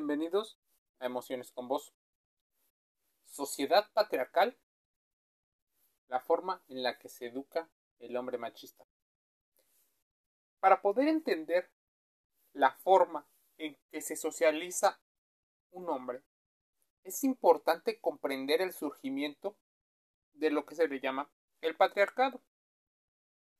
Bienvenidos 0.00 0.58
a 0.98 1.04
Emociones 1.04 1.52
con 1.52 1.68
Vos. 1.68 1.92
Sociedad 3.26 3.86
patriarcal, 3.92 4.56
la 6.08 6.20
forma 6.20 6.64
en 6.68 6.82
la 6.82 6.98
que 6.98 7.10
se 7.10 7.26
educa 7.26 7.68
el 7.98 8.16
hombre 8.16 8.38
machista. 8.38 8.86
Para 10.58 10.80
poder 10.80 11.06
entender 11.08 11.70
la 12.54 12.72
forma 12.78 13.28
en 13.58 13.76
que 13.90 14.00
se 14.00 14.16
socializa 14.16 15.02
un 15.70 15.90
hombre, 15.90 16.22
es 17.04 17.22
importante 17.22 18.00
comprender 18.00 18.62
el 18.62 18.72
surgimiento 18.72 19.54
de 20.32 20.48
lo 20.48 20.64
que 20.64 20.76
se 20.76 20.88
le 20.88 20.98
llama 21.00 21.30
el 21.60 21.76
patriarcado. 21.76 22.40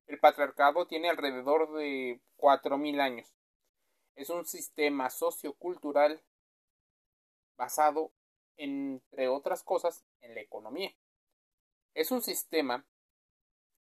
El 0.06 0.18
patriarcado 0.18 0.86
tiene 0.86 1.10
alrededor 1.10 1.74
de 1.74 2.22
4.000 2.38 2.98
años 2.98 3.30
es 4.20 4.28
un 4.28 4.44
sistema 4.44 5.08
sociocultural 5.08 6.22
basado, 7.60 8.10
entre 8.56 9.28
otras 9.28 9.62
cosas, 9.62 10.02
en 10.22 10.34
la 10.34 10.40
economía. 10.40 10.96
Es 11.92 12.10
un 12.10 12.22
sistema 12.22 12.86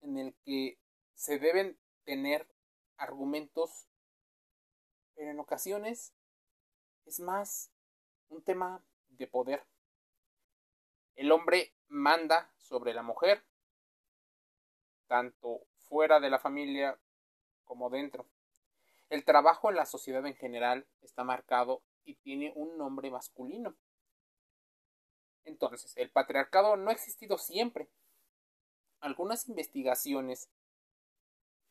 en 0.01 0.18
el 0.18 0.34
que 0.45 0.80
se 1.14 1.38
deben 1.38 1.78
tener 2.02 2.48
argumentos, 2.96 3.88
pero 5.14 5.30
en 5.30 5.38
ocasiones 5.38 6.12
es 7.06 7.20
más 7.20 7.70
un 8.28 8.42
tema 8.42 8.84
de 9.10 9.28
poder. 9.28 9.64
El 11.15 11.30
hombre 11.30 11.73
manda 11.87 12.52
sobre 12.56 12.92
la 12.92 13.02
mujer, 13.04 13.45
tanto 15.06 15.60
fuera 15.76 16.18
de 16.18 16.30
la 16.30 16.40
familia 16.40 16.98
como 17.65 17.90
dentro. 17.90 18.26
El 19.09 19.24
trabajo 19.24 19.70
en 19.70 19.76
la 19.76 19.87
sociedad 19.87 20.26
en 20.26 20.34
general 20.34 20.88
está 21.01 21.23
marcado 21.23 21.84
y 22.08 22.14
tiene 22.14 22.52
un 22.56 22.78
nombre 22.78 23.10
masculino. 23.10 23.76
Entonces, 25.45 25.95
el 25.96 26.10
patriarcado 26.10 26.76
no 26.76 26.88
ha 26.88 26.95
existido 26.95 27.37
siempre. 27.37 27.88
Algunas 29.00 29.46
investigaciones 29.46 30.48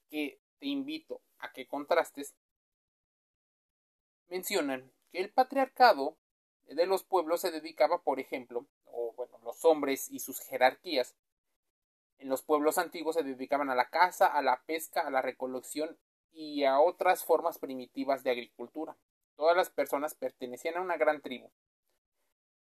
que 0.09 0.39
te 0.59 0.67
invito 0.67 1.21
a 1.39 1.51
que 1.51 1.67
contrastes 1.67 2.35
mencionan 4.27 4.91
que 5.11 5.19
el 5.19 5.31
patriarcado 5.31 6.17
de 6.65 6.85
los 6.85 7.03
pueblos 7.03 7.41
se 7.41 7.51
dedicaba, 7.51 8.03
por 8.03 8.19
ejemplo, 8.19 8.67
o 8.85 9.13
bueno, 9.13 9.39
los 9.43 9.65
hombres 9.65 10.09
y 10.11 10.19
sus 10.19 10.39
jerarquías, 10.41 11.15
en 12.19 12.29
los 12.29 12.43
pueblos 12.43 12.77
antiguos 12.77 13.15
se 13.15 13.23
dedicaban 13.23 13.69
a 13.69 13.75
la 13.75 13.89
caza, 13.89 14.27
a 14.27 14.41
la 14.43 14.61
pesca, 14.65 15.01
a 15.01 15.09
la 15.09 15.21
recolección 15.21 15.97
y 16.31 16.63
a 16.63 16.79
otras 16.79 17.23
formas 17.23 17.57
primitivas 17.57 18.23
de 18.23 18.31
agricultura. 18.31 18.97
Todas 19.37 19.55
las 19.55 19.69
personas 19.69 20.15
pertenecían 20.15 20.75
a 20.75 20.81
una 20.81 20.97
gran 20.97 21.21
tribu. 21.21 21.49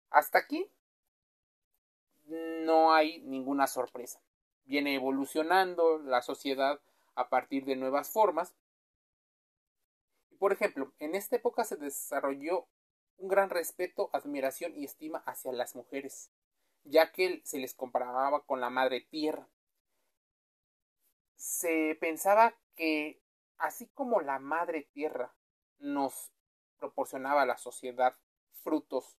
Hasta 0.09 0.39
aquí 0.39 0.71
no 2.27 2.93
hay 2.93 3.19
ninguna 3.23 3.67
sorpresa. 3.67 4.21
Viene 4.63 4.95
evolucionando 4.95 5.97
la 5.97 6.21
sociedad 6.21 6.79
a 7.15 7.27
partir 7.27 7.65
de 7.65 7.75
nuevas 7.75 8.09
formas. 8.09 8.55
Por 10.37 10.53
ejemplo, 10.53 10.93
en 10.99 11.15
esta 11.15 11.35
época 11.35 11.65
se 11.65 11.75
desarrolló 11.75 12.69
un 13.17 13.27
gran 13.27 13.49
respeto, 13.49 14.09
admiración 14.13 14.73
y 14.77 14.85
estima 14.85 15.21
hacia 15.25 15.51
las 15.51 15.75
mujeres, 15.75 16.31
ya 16.85 17.11
que 17.11 17.41
se 17.43 17.57
les 17.57 17.73
comparaba 17.73 18.45
con 18.45 18.61
la 18.61 18.69
madre 18.69 19.01
tierra. 19.01 19.49
Se 21.35 21.97
pensaba 21.99 22.55
que 22.75 23.21
Así 23.59 23.87
como 23.87 24.21
la 24.21 24.39
madre 24.39 24.87
tierra 24.93 25.35
nos 25.79 26.31
proporcionaba 26.79 27.43
a 27.43 27.45
la 27.45 27.57
sociedad 27.57 28.15
frutos, 28.63 29.17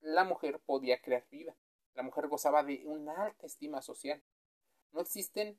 la 0.00 0.24
mujer 0.24 0.60
podía 0.60 1.00
crear 1.00 1.26
vida. 1.30 1.56
La 1.94 2.02
mujer 2.02 2.28
gozaba 2.28 2.62
de 2.62 2.82
una 2.86 3.24
alta 3.24 3.46
estima 3.46 3.82
social. 3.82 4.22
No 4.92 5.00
existen 5.00 5.58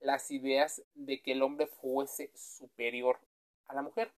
las 0.00 0.30
ideas 0.30 0.82
de 0.94 1.22
que 1.22 1.32
el 1.32 1.42
hombre 1.42 1.66
fuese 1.66 2.30
superior 2.34 3.20
a 3.66 3.74
la 3.74 3.82
mujer. 3.82 4.12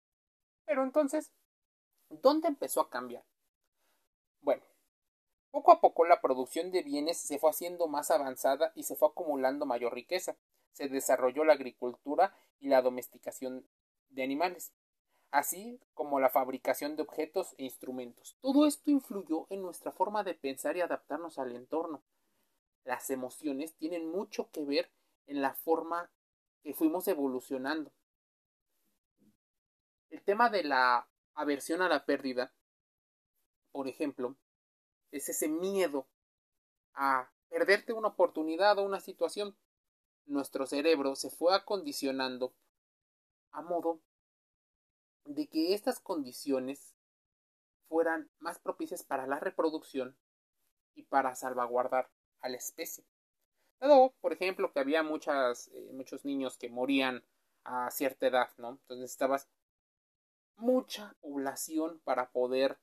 Pero 0.65 0.83
entonces, 0.83 1.33
¿dónde 2.09 2.49
empezó 2.49 2.81
a 2.81 2.91
cambiar? 2.91 3.25
Bueno, 4.41 4.63
poco 5.51 5.73
a 5.73 5.81
poco 5.81 6.05
la 6.07 6.21
producción 6.21 6.71
de 6.71 6.83
bienes 6.83 7.19
se 7.19 7.39
fue 7.39 7.51
haciendo 7.51 7.87
más 7.87 8.11
avanzada 8.11 8.73
y 8.75 8.85
se 8.85 8.97
fue 8.97 9.09
acumulando 9.09 9.67
mayor 9.67 9.95
riqueza 9.95 10.37
se 10.79 10.89
desarrolló 10.89 11.45
la 11.45 11.55
agricultura 11.55 12.37
y 12.61 12.69
la 12.69 12.83
domesticación 12.83 13.69
de 14.11 14.23
animales, 14.23 14.73
así 15.31 15.81
como 15.95 16.21
la 16.21 16.31
fabricación 16.31 16.97
de 16.97 17.03
objetos 17.03 17.55
e 17.59 17.65
instrumentos. 17.65 18.37
Todo 18.41 18.67
esto 18.67 18.91
influyó 18.91 19.47
en 19.51 19.63
nuestra 19.63 19.93
forma 19.93 20.25
de 20.25 20.35
pensar 20.35 20.77
y 20.77 20.81
adaptarnos 20.81 21.39
al 21.39 21.55
entorno. 21.55 22.03
Las 22.85 23.11
emociones 23.11 23.75
tienen 23.75 24.11
mucho 24.11 24.51
que 24.51 24.65
ver 24.65 24.91
en 25.27 25.43
la 25.43 25.55
forma 25.55 26.11
que 26.63 26.75
fuimos 26.75 27.07
evolucionando. 27.09 27.93
El 30.11 30.23
tema 30.23 30.49
de 30.49 30.65
la 30.65 31.09
aversión 31.35 31.83
a 31.83 31.89
la 31.89 32.05
pérdida, 32.07 32.53
por 33.73 33.89
ejemplo, 33.89 34.37
es 35.11 35.29
ese 35.29 35.49
miedo 35.49 36.07
a 36.95 37.31
perderte 37.49 37.93
una 37.93 38.09
oportunidad 38.09 38.79
o 38.79 38.83
una 38.83 39.01
situación 39.01 39.57
nuestro 40.29 40.67
cerebro 40.67 41.17
se 41.17 41.31
fue 41.31 41.55
acondicionando 41.55 42.53
a 43.51 43.63
modo 43.63 44.01
de 45.35 45.47
que 45.47 45.75
estas 45.75 46.01
condiciones 46.01 46.95
fueran 47.89 48.31
más 48.39 48.59
propicias 48.59 49.03
para 49.03 49.27
la 49.27 49.39
reproducción 49.39 50.17
y 50.95 51.03
para 51.05 51.35
salvaguardar 51.35 52.11
a 52.41 52.49
la 52.49 52.57
especie. 52.57 53.05
Dado, 53.79 54.15
por 54.21 54.33
ejemplo, 54.33 54.73
que 54.73 54.81
había 54.81 55.03
muchas, 55.03 55.69
eh, 55.69 55.91
muchos 55.93 56.25
niños 56.25 56.57
que 56.57 56.69
morían 56.69 57.25
a 57.65 57.91
cierta 57.91 58.27
edad, 58.27 58.49
¿no? 58.57 58.71
Entonces 58.71 59.03
necesitabas 59.03 59.49
mucha 60.57 61.15
población 61.21 62.01
para 62.05 62.31
poder 62.31 62.79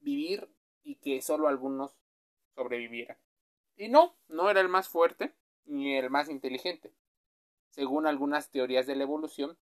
vivir 0.00 0.50
y 0.82 0.96
que 0.96 1.20
solo 1.20 1.48
algunos 1.48 1.96
sobrevivieran. 2.54 3.18
Y 3.76 3.88
no, 3.88 4.16
no 4.28 4.50
era 4.50 4.60
el 4.60 4.68
más 4.68 4.88
fuerte 4.88 5.34
ni 5.66 5.96
el 5.96 6.08
más 6.10 6.30
inteligente. 6.30 6.92
Según 7.68 8.06
algunas 8.06 8.50
teorías 8.50 8.86
de 8.86 8.96
la 8.96 9.04
evolución, 9.04 9.58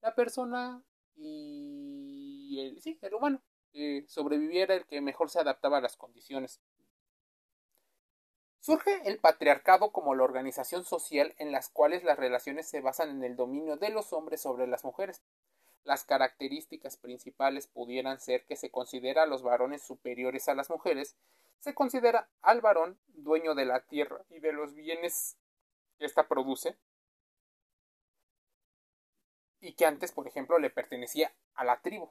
la 0.00 0.14
persona 0.14 0.82
y 1.16 2.60
el, 2.60 2.80
sí, 2.80 2.98
el 3.02 3.14
humano 3.14 3.42
que 3.72 4.04
sobreviviera 4.08 4.74
el 4.74 4.86
que 4.86 5.00
mejor 5.00 5.30
se 5.30 5.40
adaptaba 5.40 5.78
a 5.78 5.80
las 5.80 5.96
condiciones. 5.96 6.60
Surge 8.60 9.02
el 9.04 9.18
patriarcado 9.18 9.92
como 9.92 10.14
la 10.14 10.24
organización 10.24 10.84
social 10.84 11.34
en 11.38 11.52
las 11.52 11.68
cuales 11.68 12.04
las 12.04 12.18
relaciones 12.18 12.68
se 12.68 12.80
basan 12.80 13.10
en 13.10 13.24
el 13.24 13.36
dominio 13.36 13.76
de 13.76 13.90
los 13.90 14.12
hombres 14.12 14.40
sobre 14.40 14.66
las 14.66 14.84
mujeres. 14.84 15.22
Las 15.84 16.04
características 16.04 16.96
principales 16.96 17.66
pudieran 17.66 18.20
ser 18.20 18.44
que 18.46 18.56
se 18.56 18.70
considera 18.70 19.22
a 19.22 19.26
los 19.26 19.42
varones 19.42 19.82
superiores 19.82 20.48
a 20.48 20.54
las 20.54 20.70
mujeres 20.70 21.16
se 21.58 21.74
considera 21.74 22.28
al 22.40 22.60
varón 22.60 22.98
dueño 23.08 23.54
de 23.54 23.64
la 23.64 23.80
tierra 23.80 24.24
y 24.30 24.40
de 24.40 24.52
los 24.52 24.74
bienes 24.74 25.36
que 25.98 26.04
ésta 26.06 26.28
produce 26.28 26.76
y 29.68 29.74
que 29.74 29.84
antes, 29.84 30.12
por 30.12 30.26
ejemplo, 30.26 30.58
le 30.58 30.70
pertenecía 30.70 31.30
a 31.52 31.62
la 31.62 31.82
tribu. 31.82 32.10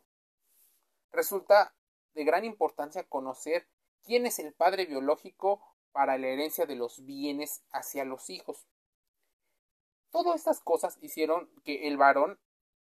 Resulta 1.12 1.73
de 2.13 2.23
gran 2.23 2.45
importancia 2.45 3.09
conocer 3.09 3.68
quién 4.03 4.28
es 4.28 4.38
el 4.38 4.53
padre 4.53 4.85
biológico 4.85 5.59
para 5.91 6.19
la 6.19 6.28
herencia 6.28 6.68
de 6.68 6.75
los 6.75 7.03
bienes 7.03 7.63
hacia 7.72 8.06
los 8.06 8.29
hijos. 8.29 8.68
Todas 10.12 10.35
estas 10.35 10.59
cosas 10.59 11.00
hicieron 11.01 11.50
que 11.63 11.88
el 11.88 11.97
varón 11.97 12.40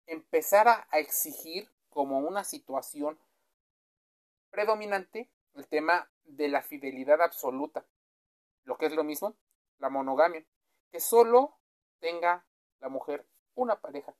empezara 0.06 0.88
a 0.90 0.98
exigir 0.98 1.70
como 1.88 2.18
una 2.18 2.42
situación 2.42 3.16
predominante 4.50 5.30
el 5.54 5.68
tema 5.68 6.10
de 6.24 6.48
la 6.48 6.62
fidelidad 6.62 7.22
absoluta, 7.22 7.86
lo 8.64 8.76
que 8.76 8.86
es 8.86 8.92
lo 8.92 9.04
mismo, 9.04 9.36
la 9.78 9.88
monogamia, 9.88 10.44
que 10.90 10.98
solo 10.98 11.56
tenga 12.00 12.44
la 12.80 12.88
mujer 12.88 13.24
una 13.54 13.80
pareja, 13.80 14.16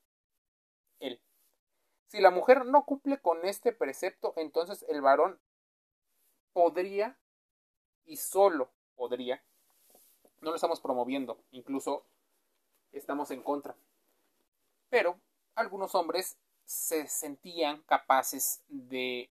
él. 1.00 1.21
Si 2.06 2.21
la 2.21 2.31
mujer 2.31 2.65
no 2.65 2.85
cumple 2.85 3.21
con 3.21 3.45
este 3.45 3.73
precepto, 3.73 4.33
entonces 4.37 4.85
el 4.89 5.03
varón 5.03 5.39
podría 6.53 7.19
y 8.05 8.17
solo 8.17 8.71
podría, 8.97 9.43
no 10.41 10.50
lo 10.50 10.56
estamos 10.56 10.81
promoviendo, 10.81 11.39
incluso 11.50 12.05
estamos 12.93 13.31
en 13.31 13.43
contra, 13.43 13.77
pero 14.89 15.21
algunos 15.55 15.95
hombres 15.95 16.39
se 16.65 17.06
sentían 17.06 17.83
capaces 17.83 18.62
de 18.69 19.31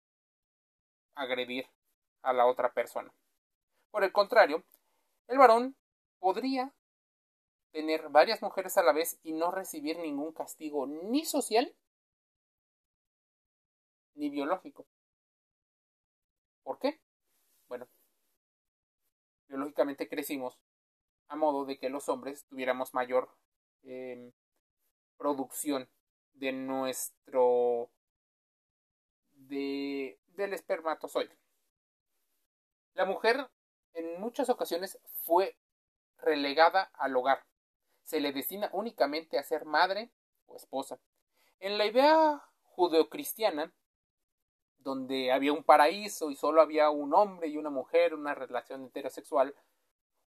agredir 1.14 1.66
a 2.22 2.32
la 2.32 2.46
otra 2.46 2.72
persona. 2.72 3.12
Por 3.90 4.04
el 4.04 4.12
contrario, 4.12 4.64
el 5.28 5.38
varón 5.38 5.76
podría 6.18 6.72
tener 7.72 8.08
varias 8.10 8.42
mujeres 8.42 8.76
a 8.76 8.82
la 8.82 8.92
vez 8.92 9.18
y 9.22 9.32
no 9.32 9.50
recibir 9.50 9.98
ningún 9.98 10.32
castigo 10.32 10.86
ni 10.86 11.24
social 11.24 11.74
ni 14.14 14.30
biológico. 14.30 14.86
¿Por 16.62 16.78
qué? 16.78 17.00
Bueno, 17.68 17.88
biológicamente 19.48 20.08
crecimos 20.08 20.58
a 21.28 21.36
modo 21.36 21.64
de 21.64 21.78
que 21.78 21.88
los 21.88 22.08
hombres 22.08 22.44
tuviéramos 22.46 22.94
mayor 22.94 23.34
em, 23.82 24.32
producción 25.16 25.88
de 26.34 26.52
nuestro 26.52 27.90
de, 29.32 30.20
del 30.28 30.52
espermatozoide. 30.52 31.36
La 32.94 33.06
mujer 33.06 33.50
en 33.94 34.20
muchas 34.20 34.50
ocasiones 34.50 34.98
fue 35.24 35.56
relegada 36.18 36.90
al 36.94 37.16
hogar. 37.16 37.44
Se 38.02 38.20
le 38.20 38.32
destina 38.32 38.70
únicamente 38.72 39.38
a 39.38 39.42
ser 39.42 39.64
madre 39.64 40.10
o 40.46 40.56
esposa. 40.56 40.98
En 41.60 41.78
la 41.78 41.86
idea 41.86 42.42
judeocristiana, 42.62 43.72
donde 44.78 45.32
había 45.32 45.52
un 45.52 45.62
paraíso 45.62 46.30
y 46.30 46.36
solo 46.36 46.60
había 46.60 46.90
un 46.90 47.14
hombre 47.14 47.48
y 47.48 47.56
una 47.56 47.70
mujer, 47.70 48.14
una 48.14 48.34
relación 48.34 48.84
heterosexual, 48.84 49.54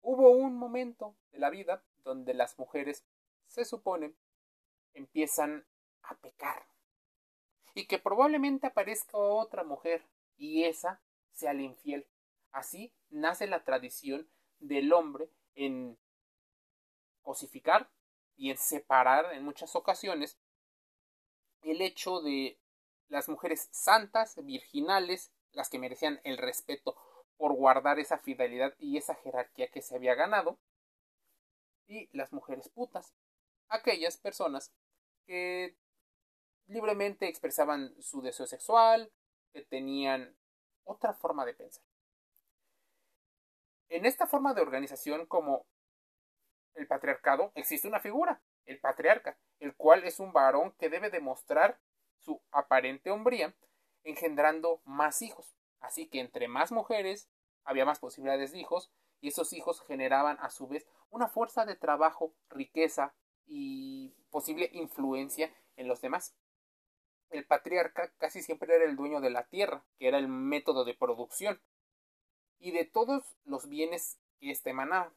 hubo 0.03 0.31
un 0.31 0.57
momento 0.57 1.17
de 1.33 1.39
la 1.39 1.51
vida 1.51 1.83
donde 2.05 2.35
las 2.35 2.59
mujeres, 2.59 3.05
se 3.47 3.65
supone, 3.65 4.15
empiezan 4.93 5.67
a 6.03 6.15
pecar. 6.17 6.67
Y 7.75 7.87
que 7.87 7.99
probablemente 7.99 8.69
aparezca 8.69 9.19
otra 9.19 9.65
mujer 9.65 10.07
y 10.37 10.65
esa 10.65 11.01
sea 11.33 11.53
la 11.53 11.63
infiel. 11.63 12.07
Así 12.53 12.93
nace 13.11 13.47
la 13.47 13.65
tradición 13.65 14.29
del 14.61 14.93
hombre 14.93 15.29
en 15.57 15.99
cosificar 17.25 17.91
y 18.37 18.51
en 18.51 18.59
separar 18.59 19.33
en 19.35 19.45
muchas 19.45 19.75
ocasiones 19.75 20.39
el 21.63 21.81
hecho 21.81 22.21
de 22.21 22.61
las 23.09 23.29
mujeres 23.29 23.69
santas, 23.73 24.37
virginales, 24.45 25.33
las 25.53 25.69
que 25.69 25.79
merecían 25.79 26.21
el 26.25 26.39
respeto 26.39 26.97
por 27.37 27.53
guardar 27.55 27.99
esa 27.99 28.19
fidelidad 28.19 28.75
y 28.79 28.97
esa 28.97 29.15
jerarquía 29.17 29.69
que 29.69 29.83
se 29.83 29.97
había 29.97 30.15
ganado, 30.15 30.59
y 31.87 32.09
las 32.17 32.33
mujeres 32.33 32.69
putas, 32.69 33.15
aquellas 33.69 34.17
personas 34.17 34.73
que 35.27 35.77
libremente 36.67 37.29
expresaban 37.29 37.95
su 38.01 38.23
deseo 38.23 38.47
sexual, 38.47 39.13
que 39.53 39.63
tenían 39.63 40.37
otra 40.85 41.13
forma 41.13 41.45
de 41.45 41.55
pensar. 41.55 41.85
En 43.89 44.07
esta 44.07 44.27
forma 44.27 44.55
de 44.55 44.63
organización 44.63 45.27
como 45.27 45.67
el 46.75 46.87
patriarcado 46.87 47.53
existe 47.55 47.89
una 47.89 48.01
figura, 48.01 48.43
el 48.67 48.81
patriarca, 48.81 49.37
el 49.61 49.75
cual 49.75 50.05
es 50.05 50.21
un 50.21 50.33
varón 50.33 50.73
que 50.79 50.89
debe 50.89 51.11
demostrar 51.11 51.79
su 52.19 52.41
aparente 52.51 53.11
hombría 53.11 53.55
engendrando 54.03 54.81
más 54.85 55.23
hijos. 55.23 55.57
Así 55.81 56.07
que 56.09 56.21
entre 56.21 56.49
más 56.49 56.73
mujeres 56.73 57.29
había 57.65 57.85
más 57.85 57.99
posibilidades 57.99 58.53
de 58.53 58.59
hijos 58.59 58.91
y 59.21 59.29
esos 59.29 59.53
hijos 59.53 59.83
generaban 59.83 60.39
a 60.41 60.51
su 60.51 60.67
vez 60.67 60.87
una 61.11 61.29
fuerza 61.29 61.65
de 61.65 61.77
trabajo, 61.77 62.35
riqueza 62.49 63.15
y 63.47 64.15
posible 64.31 64.71
influencia 64.73 65.55
en 65.77 65.89
los 65.89 66.01
demás. 66.01 66.35
El 67.31 67.47
patriarca 67.47 68.13
casi 68.19 68.43
siempre 68.43 68.75
era 68.75 68.85
el 68.85 68.97
dueño 68.97 69.21
de 69.21 69.31
la 69.31 69.47
tierra, 69.47 69.85
que 69.99 70.09
era 70.09 70.19
el 70.19 70.29
método 70.29 70.85
de 70.85 70.95
producción, 70.95 71.61
y 72.59 72.71
de 72.71 72.85
todos 72.85 73.25
los 73.45 73.69
bienes 73.69 74.19
que 74.39 74.51
éste 74.51 74.71
emanaba. 74.71 75.13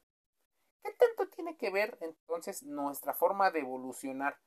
¿Qué 0.83 0.91
tanto 0.93 1.16
tiene 1.37 1.55
que 1.55 1.69
ver 1.69 1.95
entonces 2.01 2.63
nuestra 2.63 3.13
forma 3.13 3.51
de 3.51 3.59
evolucionar 3.59 4.39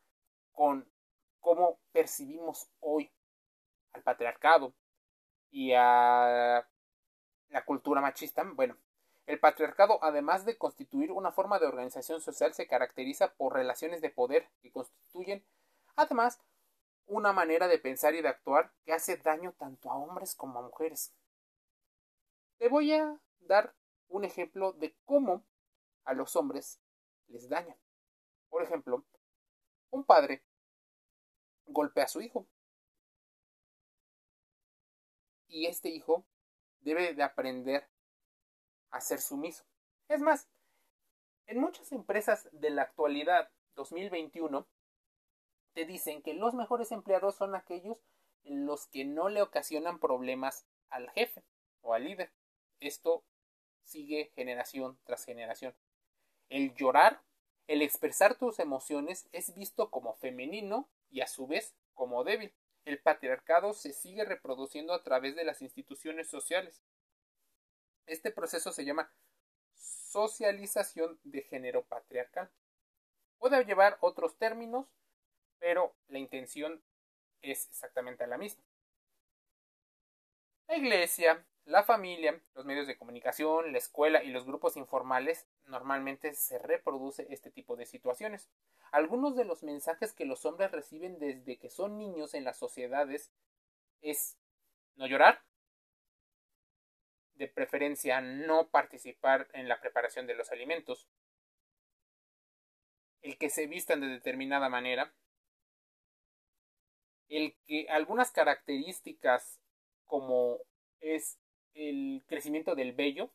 con 0.51 0.91
cómo 1.39 1.79
percibimos 1.93 2.69
hoy 2.81 3.13
al 3.93 4.03
patriarcado 4.03 4.75
y 5.53 5.73
a 5.73 6.69
la 7.49 7.65
cultura 7.65 8.01
machista? 8.01 8.43
Bueno, 8.43 8.77
el 9.27 9.39
patriarcado, 9.39 10.03
además 10.03 10.45
de 10.45 10.59
constituir 10.59 11.13
una 11.13 11.31
forma 11.31 11.61
de 11.61 11.67
organización 11.67 12.21
social, 12.21 12.55
se 12.55 12.67
caracteriza 12.67 13.35
por 13.35 13.55
relaciones 13.55 14.01
de 14.01 14.11
poder 14.11 14.51
que 14.61 14.73
constituyen, 14.73 15.47
además, 15.95 16.43
una 17.07 17.33
manera 17.33 17.69
de 17.69 17.79
pensar 17.79 18.17
y 18.17 18.21
de 18.23 18.29
actuar 18.29 18.73
que 18.85 18.93
hace 18.93 19.17
daño 19.17 19.55
tanto 19.57 19.93
a 19.93 19.97
hombres 19.97 20.35
como 20.35 20.59
a 20.59 20.63
mujeres. 20.63 21.15
Te 22.59 22.69
voy 22.69 22.93
a 22.95 23.17
dar 23.39 23.77
un 24.09 24.25
ejemplo 24.25 24.73
de 24.73 24.97
cómo 25.05 25.45
a 26.05 26.15
los 26.15 26.37
hombres 26.37 26.81
les 27.29 27.49
daña. 27.49 27.77
Por 28.49 28.63
ejemplo, 28.63 29.05
un 29.91 30.05
padre 30.05 30.43
golpea 31.67 32.05
a 32.05 32.09
su 32.09 32.21
hijo. 32.21 32.47
Y 35.49 35.67
este 35.67 35.89
hijo 35.89 36.25
debe 36.81 37.15
de 37.15 37.23
aprender 37.23 37.89
a 38.91 39.01
ser 39.01 39.21
sumiso. 39.21 39.65
Es 40.09 40.21
más, 40.21 40.49
en 41.47 41.61
muchas 41.61 41.93
empresas 41.93 42.49
de 42.53 42.71
la 42.71 42.83
actualidad 42.83 43.51
2021 43.75 44.67
te 45.73 45.85
dicen 45.85 46.23
que 46.23 46.35
los 46.35 46.55
mejores 46.55 46.93
empleados 46.93 47.37
son 47.37 47.55
aquellos 47.55 48.03
en 48.45 48.67
los 48.67 48.87
que 48.87 49.05
no 49.05 49.29
le 49.29 49.43
ocasionan 49.43 49.99
problemas 49.99 50.67
al 50.89 51.11
jefe 51.11 51.45
o 51.83 51.95
al 51.95 52.05
líder. 52.05 52.33
Esto 52.81 53.25
sigue 53.85 54.33
generación 54.35 54.99
tras 55.05 55.25
generación. 55.25 55.75
El 56.51 56.75
llorar, 56.75 57.23
el 57.69 57.81
expresar 57.81 58.35
tus 58.35 58.59
emociones 58.59 59.29
es 59.33 59.55
visto 59.55 59.89
como 59.91 60.17
femenino 60.17 60.91
y 61.09 61.21
a 61.21 61.29
su 61.29 61.47
vez 61.47 61.75
como 61.95 62.25
débil. 62.25 62.53
El 62.85 62.99
patriarcado 62.99 63.73
se 63.73 63.93
sigue 63.93 64.25
reproduciendo 64.25 64.93
a 64.93 65.03
través 65.03 65.37
de 65.37 65.45
las 65.45 65.63
instituciones 65.63 66.29
sociales. 66.29 66.83
Este 68.07 68.33
proceso 68.33 68.73
se 68.73 68.85
llama 68.85 69.13
socialización 69.77 71.21
de 71.23 71.43
género 71.43 71.85
patriarcal. 71.85 72.51
Puede 73.39 73.65
llevar 73.65 73.97
otros 74.01 74.37
términos, 74.37 74.87
pero 75.61 75.95
la 76.09 76.19
intención 76.19 76.83
es 77.43 77.69
exactamente 77.69 78.27
la 78.27 78.39
misma. 78.39 78.65
La 80.67 80.77
iglesia, 80.77 81.47
la 81.71 81.85
familia, 81.85 82.43
los 82.55 82.65
medios 82.65 82.89
de 82.89 82.99
comunicación, 82.99 83.71
la 83.71 83.79
escuela 83.79 84.25
y 84.25 84.31
los 84.31 84.45
grupos 84.45 84.77
informales 84.77 85.47
normalmente 85.67 86.35
se 86.35 86.59
reproduce 86.59 87.29
este 87.31 87.53
tipo 87.53 87.77
de 87.77 87.87
situaciones. 87.87 88.51
Algunos 88.91 89.37
de 89.37 89.45
los 89.45 89.63
mensajes 89.63 90.13
que 90.13 90.25
los 90.25 90.45
hombres 90.45 90.73
reciben 90.73 91.21
desde 91.21 91.59
que 91.59 91.71
son 91.71 91.97
niños 91.97 92.35
en 92.35 92.43
las 92.43 92.59
sociedades 92.59 93.31
es 94.03 94.37
no 94.97 95.07
llorar, 95.07 95.45
de 97.35 97.47
preferencia 97.47 98.21
no 98.21 98.69
participar 98.69 99.49
en 99.53 99.69
la 99.69 99.81
preparación 99.81 100.27
de 100.27 100.35
los 100.35 100.51
alimentos, 100.51 101.09
el 103.23 103.39
que 103.39 103.49
se 103.49 103.69
vistan 103.69 104.01
de 104.01 104.09
determinada 104.09 104.69
manera, 104.69 105.15
el 107.29 107.57
que 107.65 107.87
algunas 107.91 108.33
características 108.33 109.61
como 110.05 110.59
es 110.99 111.39
el 111.75 112.23
crecimiento 112.27 112.75
del 112.75 112.93
vello, 112.93 113.31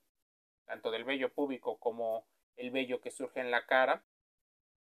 tanto 0.65 0.92
del 0.92 1.04
vello 1.04 1.34
púbico 1.34 1.77
como 1.77 2.25
el 2.58 2.72
vello 2.72 3.01
que 3.01 3.12
surge 3.12 3.39
en 3.39 3.51
la 3.51 3.65
cara, 3.65 4.04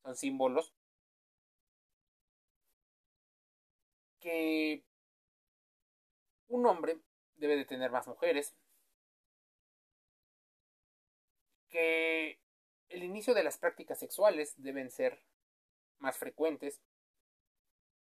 son 0.04 0.16
símbolos 0.16 0.74
que 4.20 4.84
un 6.48 6.66
hombre 6.66 7.00
debe 7.36 7.58
de 7.58 7.66
tener 7.66 7.92
más 7.92 8.08
mujeres, 8.08 8.56
que 11.70 12.40
el 12.90 13.04
inicio 13.04 13.34
de 13.34 13.44
las 13.44 13.58
prácticas 13.58 14.00
sexuales 14.00 14.54
deben 14.58 14.92
ser 14.92 15.20
más 15.98 16.18
frecuentes, 16.18 16.82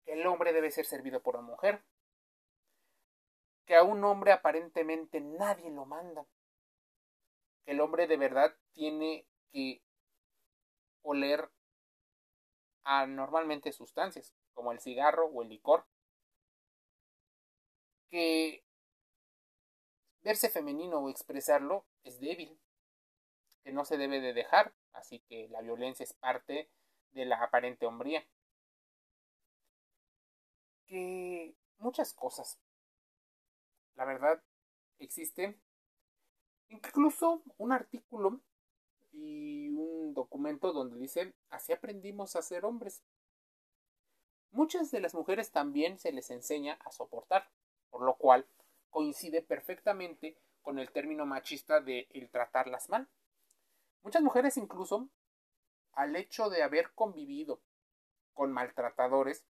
que 0.06 0.14
el 0.14 0.28
hombre 0.28 0.54
debe 0.54 0.70
ser 0.70 0.86
servido 0.86 1.22
por 1.24 1.36
la 1.36 1.42
mujer, 1.42 1.82
que 3.72 3.78
a 3.78 3.84
un 3.84 4.04
hombre 4.04 4.34
aparentemente 4.34 5.22
nadie 5.22 5.72
lo 5.72 5.86
manda. 5.86 6.28
El 7.66 7.80
hombre 7.80 8.06
de 8.06 8.18
verdad 8.18 8.54
tiene 8.74 9.26
que 9.50 9.82
oler 11.04 11.50
a 12.84 13.08
normalmente 13.08 13.72
sustancias, 13.72 14.36
como 14.54 14.74
el 14.74 14.82
cigarro 14.82 15.28
o 15.28 15.42
el 15.42 15.48
licor. 15.48 15.88
Que 18.10 18.66
verse 20.22 20.50
femenino 20.50 21.00
o 21.00 21.10
expresarlo 21.10 21.86
es 22.04 22.20
débil, 22.20 22.60
que 23.64 23.72
no 23.72 23.86
se 23.86 23.96
debe 23.96 24.20
de 24.20 24.34
dejar, 24.34 24.74
así 24.92 25.20
que 25.30 25.48
la 25.48 25.62
violencia 25.62 26.04
es 26.04 26.12
parte 26.12 26.70
de 27.12 27.26
la 27.26 27.42
aparente 27.42 27.86
hombría. 27.86 28.28
Que 30.88 31.56
muchas 31.78 32.14
cosas 32.14 32.60
la 33.96 34.06
verdad, 34.06 34.42
existe 35.00 35.60
incluso 36.70 37.44
un 37.58 37.72
artículo 37.72 38.40
y 39.12 39.70
un 39.70 40.14
documento 40.14 40.72
donde 40.72 40.98
dice 40.98 41.34
así 41.50 41.74
aprendimos 41.74 42.36
a 42.36 42.42
ser 42.42 42.66
hombres. 42.66 43.04
Muchas 44.52 44.92
de 44.92 45.00
las 45.00 45.14
mujeres 45.14 45.52
también 45.52 45.98
se 45.98 46.12
les 46.12 46.30
enseña 46.30 46.78
a 46.86 46.92
soportar. 46.92 47.50
por 47.90 48.04
lo 48.04 48.16
cual 48.16 48.48
coincide 48.90 49.42
perfectamente 49.42 50.38
con 50.62 50.80
el 50.80 50.92
término 50.92 51.26
machista 51.26 51.82
de 51.82 52.08
el 52.12 52.30
tratarlas 52.30 52.90
mal. 52.90 53.10
Muchas 54.02 54.22
mujeres 54.22 54.56
incluso, 54.58 55.10
al 55.94 56.16
hecho 56.16 56.50
de 56.50 56.64
haber 56.64 56.92
convivido 56.94 57.62
con 58.34 58.54
maltratadores, 58.54 59.46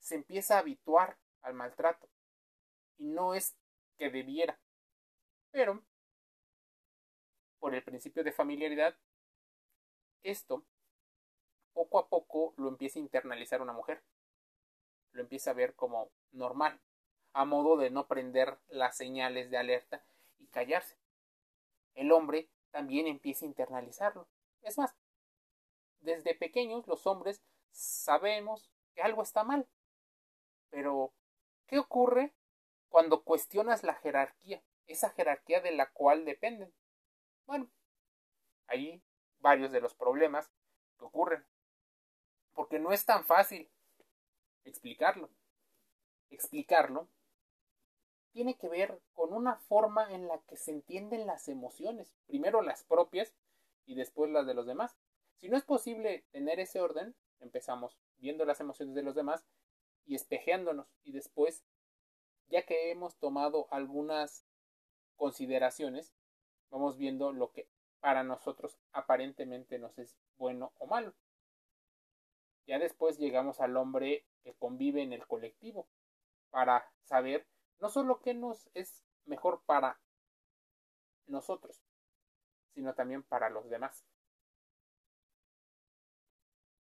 se 0.00 0.16
empieza 0.16 0.56
a 0.56 0.58
habituar 0.58 1.16
al 1.40 1.54
maltrato. 1.54 2.08
Y 2.98 3.08
no 3.08 3.34
es 3.34 3.56
que 3.98 4.10
debiera. 4.10 4.58
Pero, 5.50 5.82
por 7.58 7.74
el 7.74 7.82
principio 7.82 8.24
de 8.24 8.32
familiaridad, 8.32 8.96
esto 10.22 10.64
poco 11.72 11.98
a 11.98 12.08
poco 12.08 12.54
lo 12.56 12.68
empieza 12.68 12.98
a 12.98 13.02
internalizar 13.02 13.60
una 13.60 13.72
mujer. 13.72 14.02
Lo 15.12 15.22
empieza 15.22 15.50
a 15.50 15.54
ver 15.54 15.74
como 15.74 16.10
normal, 16.32 16.80
a 17.32 17.44
modo 17.44 17.76
de 17.76 17.90
no 17.90 18.06
prender 18.06 18.58
las 18.68 18.96
señales 18.96 19.50
de 19.50 19.58
alerta 19.58 20.04
y 20.38 20.46
callarse. 20.48 20.96
El 21.94 22.12
hombre 22.12 22.48
también 22.70 23.06
empieza 23.06 23.44
a 23.44 23.48
internalizarlo. 23.48 24.28
Es 24.62 24.78
más, 24.78 24.94
desde 26.00 26.34
pequeños 26.34 26.86
los 26.86 27.06
hombres 27.06 27.42
sabemos 27.70 28.70
que 28.94 29.02
algo 29.02 29.22
está 29.22 29.44
mal. 29.44 29.68
Pero, 30.70 31.12
¿qué 31.66 31.78
ocurre 31.78 32.34
cuando 32.88 33.22
cuestionas 33.22 33.82
la 33.82 33.94
jerarquía? 33.94 34.62
Esa 34.86 35.10
jerarquía 35.10 35.60
de 35.60 35.72
la 35.72 35.90
cual 35.90 36.24
dependen. 36.24 36.72
Bueno, 37.46 37.70
ahí 38.66 39.02
varios 39.40 39.72
de 39.72 39.80
los 39.80 39.94
problemas 39.94 40.50
que 40.98 41.04
ocurren. 41.04 41.44
Porque 42.54 42.78
no 42.78 42.92
es 42.92 43.04
tan 43.04 43.24
fácil 43.24 43.70
explicarlo. 44.64 45.30
Explicarlo 46.30 47.08
tiene 48.32 48.56
que 48.56 48.68
ver 48.68 49.00
con 49.14 49.32
una 49.32 49.56
forma 49.56 50.12
en 50.12 50.28
la 50.28 50.38
que 50.42 50.56
se 50.56 50.70
entienden 50.70 51.26
las 51.26 51.48
emociones, 51.48 52.14
primero 52.26 52.62
las 52.62 52.84
propias 52.84 53.34
y 53.84 53.94
después 53.94 54.30
las 54.30 54.46
de 54.46 54.54
los 54.54 54.66
demás. 54.66 54.96
Si 55.38 55.48
no 55.48 55.56
es 55.56 55.64
posible 55.64 56.24
tener 56.30 56.60
ese 56.60 56.80
orden, 56.80 57.16
empezamos 57.40 57.98
viendo 58.18 58.44
las 58.44 58.60
emociones 58.60 58.94
de 58.94 59.02
los 59.02 59.14
demás 59.14 59.44
y 60.04 60.14
espejeándonos 60.14 60.86
y 61.02 61.12
después, 61.12 61.64
ya 62.48 62.64
que 62.64 62.90
hemos 62.90 63.16
tomado 63.16 63.68
algunas 63.70 64.44
consideraciones, 65.16 66.14
vamos 66.70 66.96
viendo 66.96 67.32
lo 67.32 67.52
que 67.52 67.68
para 68.00 68.22
nosotros 68.22 68.78
aparentemente 68.92 69.78
nos 69.78 69.98
es 69.98 70.16
bueno 70.36 70.72
o 70.78 70.86
malo. 70.86 71.14
Ya 72.66 72.78
después 72.78 73.18
llegamos 73.18 73.60
al 73.60 73.76
hombre 73.76 74.26
que 74.42 74.54
convive 74.54 75.02
en 75.02 75.12
el 75.12 75.26
colectivo 75.26 75.88
para 76.50 76.90
saber 77.04 77.46
no 77.80 77.88
solo 77.88 78.20
qué 78.20 78.34
nos 78.34 78.68
es 78.74 79.02
mejor 79.24 79.62
para 79.64 80.00
nosotros, 81.26 81.82
sino 82.74 82.94
también 82.94 83.22
para 83.22 83.50
los 83.50 83.68
demás. 83.68 84.04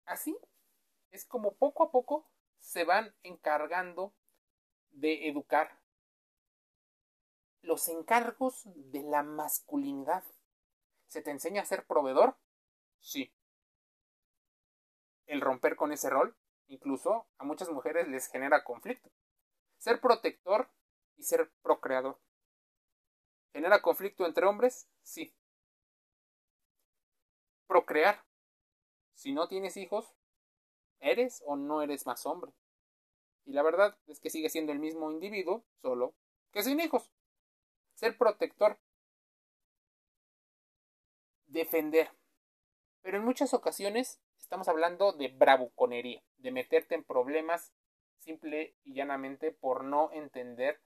Así 0.04 0.36
es 1.10 1.24
como 1.24 1.54
poco 1.54 1.84
a 1.84 1.90
poco 1.90 2.28
se 2.58 2.84
van 2.84 3.14
encargando 3.22 4.12
de 4.96 5.28
educar 5.28 5.78
los 7.62 7.88
encargos 7.88 8.62
de 8.64 9.02
la 9.02 9.22
masculinidad. 9.22 10.24
¿Se 11.06 11.22
te 11.22 11.30
enseña 11.30 11.62
a 11.62 11.66
ser 11.66 11.86
proveedor? 11.86 12.36
Sí. 13.00 13.32
El 15.26 15.40
romper 15.40 15.76
con 15.76 15.92
ese 15.92 16.08
rol, 16.08 16.36
incluso 16.68 17.26
a 17.38 17.44
muchas 17.44 17.68
mujeres 17.70 18.08
les 18.08 18.28
genera 18.28 18.64
conflicto. 18.64 19.10
Ser 19.76 20.00
protector 20.00 20.70
y 21.16 21.24
ser 21.24 21.50
procreador. 21.62 22.18
¿Genera 23.52 23.82
conflicto 23.82 24.26
entre 24.26 24.46
hombres? 24.46 24.88
Sí. 25.02 25.34
Procrear. 27.66 28.24
Si 29.14 29.32
no 29.32 29.48
tienes 29.48 29.76
hijos, 29.76 30.14
¿eres 31.00 31.42
o 31.46 31.56
no 31.56 31.82
eres 31.82 32.06
más 32.06 32.24
hombre? 32.26 32.52
Y 33.46 33.52
la 33.52 33.62
verdad 33.62 33.96
es 34.08 34.20
que 34.20 34.28
sigue 34.28 34.50
siendo 34.50 34.72
el 34.72 34.80
mismo 34.80 35.10
individuo, 35.10 35.64
solo 35.80 36.14
que 36.52 36.62
sin 36.62 36.80
hijos. 36.80 37.10
Ser 37.94 38.18
protector. 38.18 38.78
Defender. 41.46 42.10
Pero 43.02 43.18
en 43.18 43.24
muchas 43.24 43.54
ocasiones 43.54 44.20
estamos 44.36 44.68
hablando 44.68 45.12
de 45.12 45.28
bravuconería, 45.28 46.22
de 46.38 46.50
meterte 46.50 46.96
en 46.96 47.04
problemas 47.04 47.72
simple 48.18 48.74
y 48.82 48.94
llanamente 48.94 49.52
por 49.52 49.84
no 49.84 50.10
entender 50.12 50.80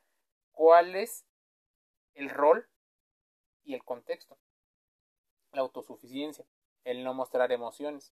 cuál 0.52 0.94
es 0.94 1.24
el 2.14 2.28
rol 2.28 2.68
y 3.64 3.74
el 3.74 3.82
contexto. 3.82 4.38
La 5.52 5.62
autosuficiencia, 5.62 6.44
el 6.84 7.02
no 7.04 7.14
mostrar 7.14 7.52
emociones, 7.52 8.12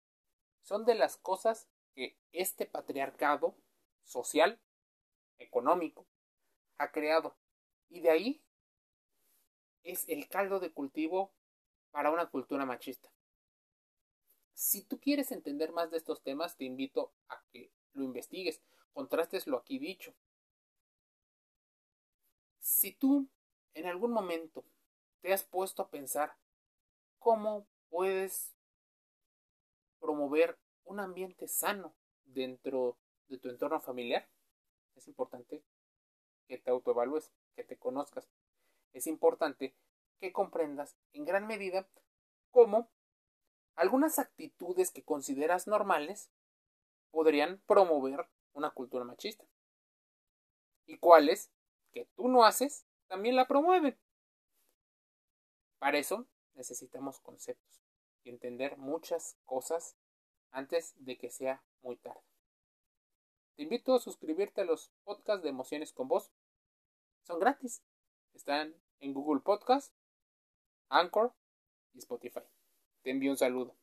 son 0.62 0.86
de 0.86 0.96
las 0.96 1.18
cosas 1.18 1.68
que 1.94 2.18
este 2.32 2.66
patriarcado 2.66 3.56
social, 4.08 4.60
económico, 5.38 6.08
ha 6.78 6.92
creado. 6.92 7.38
Y 7.90 8.02
de 8.02 8.10
ahí 8.10 8.42
es 9.84 10.08
el 10.10 10.28
caldo 10.28 10.60
de 10.60 10.72
cultivo 10.72 11.34
para 11.92 12.12
una 12.12 12.30
cultura 12.30 12.66
machista. 12.66 13.12
Si 14.54 14.84
tú 14.84 15.00
quieres 15.00 15.32
entender 15.32 15.72
más 15.72 15.92
de 15.92 15.98
estos 15.98 16.24
temas, 16.24 16.58
te 16.58 16.66
invito 16.66 17.14
a 17.30 17.44
que 17.52 17.72
lo 17.94 18.04
investigues, 18.04 18.62
contrastes 18.94 19.46
lo 19.46 19.58
aquí 19.58 19.78
dicho, 19.78 20.16
si 22.60 22.92
tú 22.94 23.30
en 23.74 23.86
algún 23.86 24.12
momento 24.12 24.66
te 25.22 25.34
has 25.34 25.44
puesto 25.44 25.84
a 25.84 25.90
pensar 25.90 26.36
cómo 27.20 27.68
puedes 27.90 28.56
promover 30.00 30.58
un 30.84 31.00
ambiente 31.00 31.48
sano 31.48 31.96
dentro 32.26 32.98
de 33.28 33.38
tu 33.38 33.50
entorno 33.50 33.80
familiar, 33.80 34.28
es 34.96 35.08
importante 35.08 35.64
que 36.48 36.58
te 36.58 36.70
autoevalúes, 36.70 37.32
que 37.56 37.64
te 37.64 37.78
conozcas. 37.78 38.28
Es 38.94 39.08
importante 39.08 39.76
que 40.20 40.32
comprendas 40.32 40.98
en 41.14 41.26
gran 41.26 41.46
medida 41.46 41.88
cómo 42.52 42.90
algunas 43.76 44.18
actitudes 44.18 44.92
que 44.92 45.04
consideras 45.04 45.68
normales 45.68 46.32
podrían 47.12 47.62
promover 47.68 48.28
una 48.54 48.72
cultura 48.72 49.06
machista 49.06 49.46
y 50.86 50.98
cuáles 50.98 51.52
que 51.92 52.06
tú 52.16 52.28
no 52.28 52.44
haces, 52.44 52.86
también 53.08 53.36
la 53.36 53.48
promueven. 53.48 53.98
Para 55.80 56.00
eso 56.00 56.26
necesitamos 56.56 57.20
conceptos 57.20 57.82
y 58.24 58.30
entender 58.30 58.78
muchas 58.78 59.38
cosas 59.46 59.96
antes 60.52 60.94
de 60.98 61.18
que 61.18 61.30
sea 61.30 61.64
muy 61.82 61.98
tarde. 61.98 62.24
Te 63.58 63.64
invito 63.64 63.96
a 63.96 64.00
suscribirte 64.00 64.62
a 64.62 64.66
los 64.66 64.92
podcasts 65.04 65.42
de 65.42 65.50
Emociones 65.50 65.92
con 65.92 66.08
Voz. 66.08 66.32
Son 67.24 67.40
gratis. 67.40 67.82
Están 68.36 68.76
en 69.00 69.16
Google 69.16 69.42
Podcast, 69.42 69.96
Anchor 70.90 71.34
y 71.96 71.98
Spotify. 71.98 72.42
Te 73.02 73.10
envío 73.10 73.32
un 73.32 73.38
saludo. 73.38 73.76